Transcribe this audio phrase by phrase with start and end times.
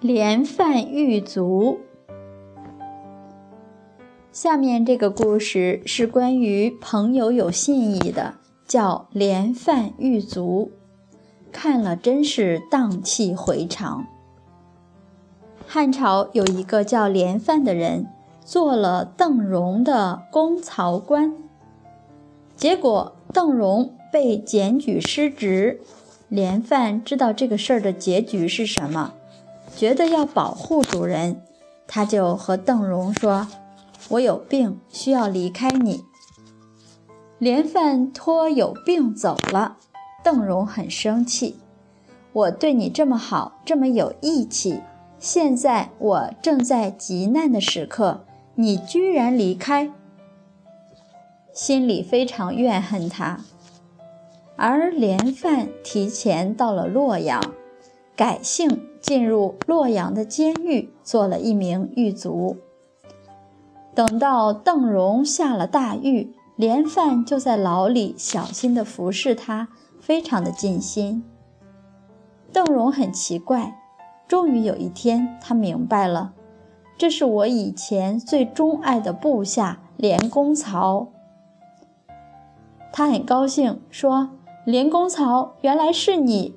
[0.00, 1.80] 连犯狱卒。
[4.30, 8.34] 下面这个故事是关于朋友有信义的，
[8.64, 10.70] 叫连犯狱卒。
[11.50, 14.06] 看了真是荡气回肠。
[15.66, 18.06] 汉朝有一个叫连范的人，
[18.44, 21.34] 做了邓荣的公曹官，
[22.54, 25.80] 结果邓荣被检举失职。
[26.28, 29.14] 连范知道这个事儿的结局是什么，
[29.76, 31.42] 觉得要保护主人，
[31.86, 33.46] 他就和邓荣说
[34.10, 36.04] ：“我有病，需要离开你。”
[37.38, 39.76] 连范托有病走了。
[40.24, 41.60] 邓荣很生气，
[42.32, 44.80] 我对你这么好，这么有义气，
[45.18, 48.24] 现在我正在极难的时刻，
[48.56, 49.92] 你居然离开，
[51.54, 53.40] 心里非常怨恨他。
[54.56, 57.40] 而连范提前到了洛阳，
[58.18, 62.56] 改姓进入洛阳的监狱，做了一名狱卒。
[63.94, 69.68] 等到邓荣下了大狱，连范就在牢里小心地服侍他，
[70.00, 71.22] 非常的尽心。
[72.52, 73.78] 邓荣很奇怪，
[74.26, 76.32] 终于有一天，他明白了，
[76.96, 81.06] 这是我以前最钟爱的部下连公曹。
[82.92, 84.30] 他很高兴，说。
[84.64, 86.54] 连公曹，原来是你！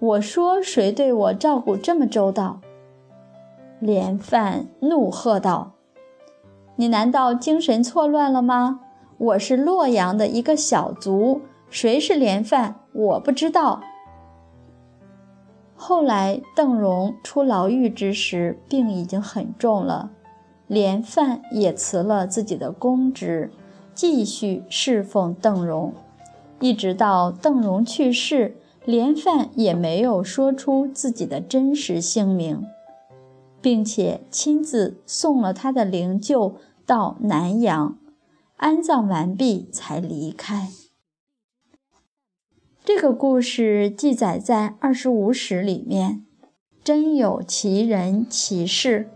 [0.00, 2.62] 我说谁对我照顾这么周到？
[3.78, 5.72] 连范怒喝道
[6.76, 8.80] ：“你难道精神错乱了吗？
[9.18, 12.76] 我是洛阳的一个小卒，谁是连范？
[12.94, 13.82] 我不知道。”
[15.76, 20.08] 后来邓荣出牢狱之时，病已经很重了，
[20.66, 23.50] 连范也辞了自己的公职，
[23.94, 25.92] 继续侍奉邓荣。
[26.58, 28.56] 一直到邓荣去世，
[28.90, 32.66] 连范也没有说出自己的真实姓名，
[33.60, 37.96] 并且亲自送了他的灵柩到南阳，
[38.56, 40.68] 安葬完毕才离开。
[42.84, 46.26] 这个故事记载在《二十五史》里面，
[46.82, 49.08] 真有其人其事。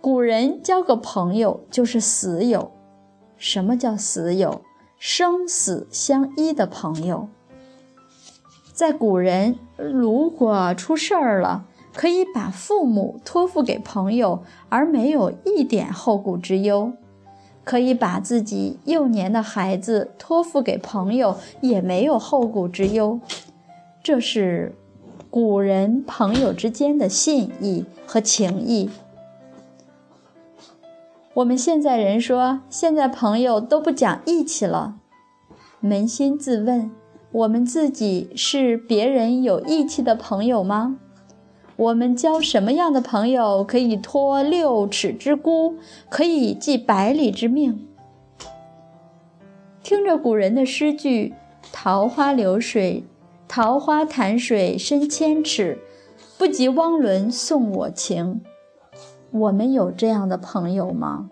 [0.00, 2.72] 古人交个朋友就是死友，
[3.36, 4.62] 什么叫死友？
[4.96, 7.28] 生死相依的朋友，
[8.80, 16.92] 在古人，如果出事儿了，可以把父母托付给朋友，而没有一点后顾之忧；
[17.62, 23.20] 可以把自己幼年的孩子托付给朋友，也没有后顾之忧。
[24.02, 24.74] 这是
[25.28, 28.88] 古人朋友之间的信义和情谊。
[31.34, 34.94] 我们现在人说，现在朋友都不讲义气了。
[35.82, 36.90] 扪心自问，
[37.32, 40.98] 我们自己是别人有义气的朋友吗？
[41.76, 45.76] 我们交什么样的朋友可以托六尺之孤，
[46.08, 47.86] 可以寄百里之命？
[49.82, 51.32] 听着古人的诗句
[51.72, 53.04] ：“桃花流水，
[53.46, 55.78] 桃花潭水深千尺，
[56.36, 58.42] 不及汪伦送我情。”
[59.30, 61.30] 我们有这样的朋友吗？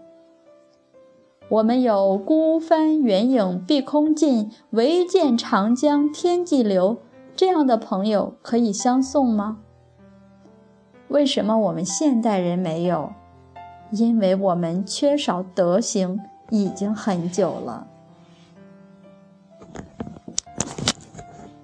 [1.50, 6.98] 我们有“孤帆远影碧空尽，唯见长江天际流”
[7.34, 9.58] 这样的朋友可以相送吗？
[11.08, 13.12] 为什么我们现代人没有？
[13.90, 16.20] 因为我们缺少德行
[16.50, 17.86] 已经很久了。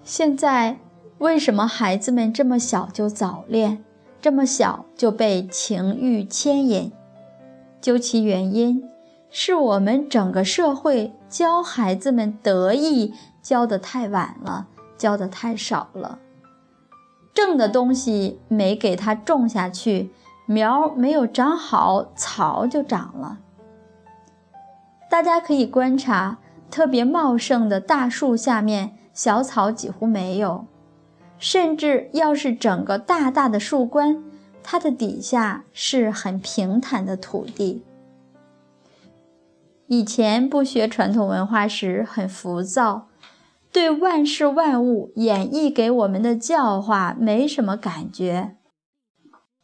[0.02, 0.78] 现在
[1.18, 3.84] 为什么孩子们这么小就早恋？
[4.22, 6.90] 这么小就被情欲牵引，
[7.82, 8.82] 究其原因，
[9.36, 13.12] 是我们整个社会教孩子们得意
[13.42, 16.20] 教得太晚了，教得太少了。
[17.34, 20.12] 正的东西没给它种下去，
[20.46, 23.40] 苗没有长好，草就长了。
[25.10, 26.38] 大家可以观察，
[26.70, 30.66] 特别茂盛的大树下面，小草几乎没有。
[31.40, 34.22] 甚至要是整个大大的树冠，
[34.62, 37.82] 它的底下是很平坦的土地。
[39.86, 43.08] 以前不学传统文化时很浮躁，
[43.72, 48.56] 对万事万物演绎给我们的教化没什么感觉。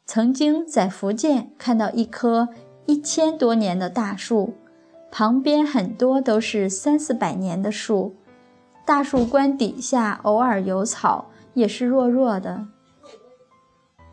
[0.05, 2.49] 曾经在福建看到一棵
[2.87, 4.55] 一千多年的大树，
[5.11, 8.17] 旁边很多都是三四百年的树，
[8.84, 11.26] 大树冠底下偶尔有草。
[11.52, 12.69] 也是弱弱的，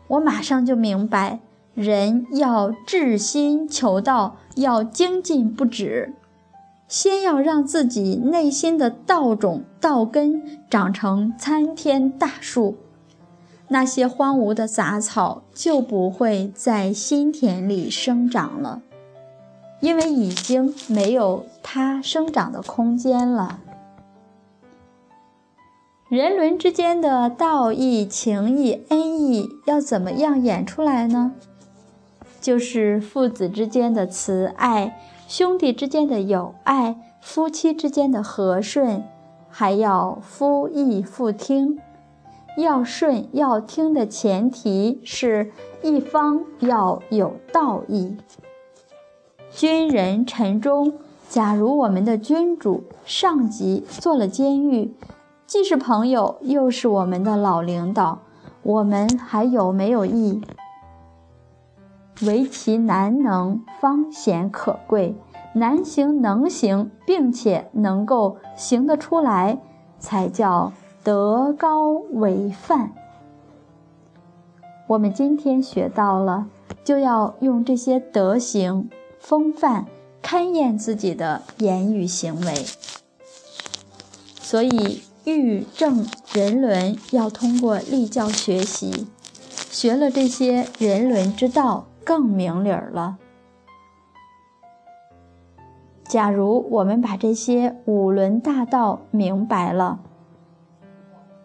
[0.08, 1.38] 我马上就明白，
[1.78, 6.12] 人要至心求道，要精进不止，
[6.88, 12.78] 先要让自己内心的道种、道根长成参天大树，
[13.68, 18.82] 那些荒芜的杂草就不会在心田里生长了，
[19.78, 23.60] 因为已经没有它生长的空间了。
[26.08, 31.34] 人伦之间的道义、情义、恩义要怎么样演出来呢？
[32.48, 39.04] 就是父子之间的慈爱，兄弟之间的友爱，夫妻之间的和顺，
[39.50, 41.78] 还要夫义妇听。
[42.56, 45.52] 要顺要听的前提是
[45.82, 48.16] 一方要有道义。
[49.50, 50.94] 军人臣中，
[51.28, 54.94] 假如我们的君主、上级做了监狱。
[55.46, 58.20] 既是朋友，又是我们的老领导，
[58.62, 60.40] 我们还有没有义？
[62.22, 65.14] 唯其难能，方显可贵；
[65.54, 69.58] 难行能行，并且能够行得出来，
[69.98, 70.72] 才叫
[71.02, 72.92] 德高为范。
[74.88, 76.46] 我们今天学到了，
[76.84, 78.88] 就要用这些德行
[79.18, 79.86] 风范，
[80.22, 82.54] 勘验自己的言语行为。
[84.40, 85.02] 所以。
[85.24, 89.06] 欲正人伦，要通过立教学习，
[89.70, 93.18] 学了这些人伦之道，更明理儿了。
[96.08, 100.00] 假如我们把这些五伦大道明白了，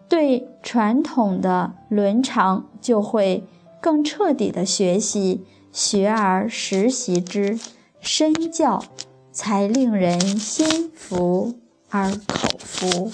[0.08, 3.44] 对传统的伦常就会
[3.78, 7.60] 更彻底的学习，学而时习之，
[8.00, 8.82] 身教
[9.30, 11.56] 才令人心服
[11.90, 13.12] 而口服。